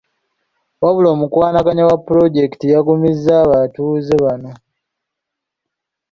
[0.83, 4.51] Wabula omukwanaganya wa ppuloojekiti yagumizza abatuuze bano.